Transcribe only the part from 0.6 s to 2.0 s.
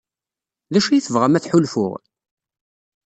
D acu ay tebɣam ad t-ḥulfuɣ?